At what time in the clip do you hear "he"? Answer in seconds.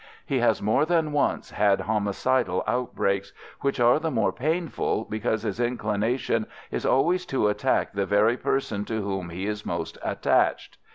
0.25-0.39, 9.29-9.45